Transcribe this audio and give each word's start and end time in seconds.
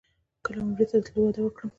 کله 0.45 0.59
عمرې 0.63 0.85
ته 0.89 0.97
د 0.99 1.03
تللو 1.05 1.19
وعده 1.23 1.41
وکړم. 1.43 1.69